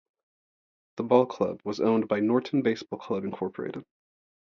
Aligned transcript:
The 0.97 1.03
ballclub 1.03 1.63
was 1.63 1.79
owned 1.79 2.07
by 2.07 2.21
Norton 2.21 2.63
Baseball 2.63 2.97
Club 2.97 3.21
Inc. 3.23 3.83